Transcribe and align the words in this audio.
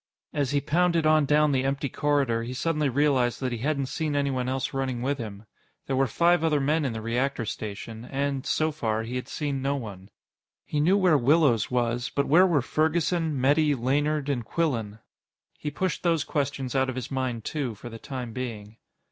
As 0.33 0.49
he 0.49 0.59
pounded 0.61 1.05
on 1.05 1.25
down 1.25 1.51
the 1.51 1.63
empty 1.63 1.87
corridor, 1.87 2.41
he 2.41 2.55
suddenly 2.55 2.89
realized 2.89 3.39
that 3.39 3.51
he 3.51 3.59
hadn't 3.59 3.85
seen 3.85 4.15
anyone 4.15 4.49
else 4.49 4.73
running 4.73 5.03
with 5.03 5.19
him. 5.19 5.45
There 5.85 5.95
were 5.95 6.07
five 6.07 6.43
other 6.43 6.59
men 6.59 6.85
in 6.85 6.93
the 6.93 7.03
reactor 7.03 7.45
station, 7.45 8.05
and 8.05 8.43
so 8.43 8.71
far 8.71 9.03
he 9.03 9.15
had 9.17 9.27
seen 9.27 9.61
no 9.61 9.75
one. 9.75 10.09
He 10.65 10.79
knew 10.79 10.97
where 10.97 11.19
Willows 11.19 11.69
was, 11.69 12.09
but 12.09 12.25
where 12.27 12.47
were 12.47 12.63
Ferguson, 12.63 13.39
Metty, 13.39 13.75
Laynard, 13.75 14.27
and 14.27 14.43
Quillan? 14.43 14.97
He 15.59 15.69
pushed 15.69 16.01
those 16.01 16.23
questions 16.23 16.73
out 16.73 16.89
of 16.89 16.95
his 16.95 17.11
mind, 17.11 17.45
too, 17.45 17.75
for 17.75 17.89
the 17.89 17.99
time 17.99 18.33
being. 18.33 18.77